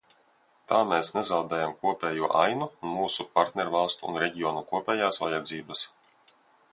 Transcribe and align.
Tā 0.71 0.77
mēs 0.91 1.11
nezaudējam 1.17 1.75
kopējo 1.83 2.31
ainu 2.39 2.69
un 2.71 2.95
mūsu 3.01 3.27
partnervalstu 3.37 4.11
un 4.13 4.19
reģionu 4.25 4.65
kopējās 4.73 5.21
vajadzības. 5.25 5.85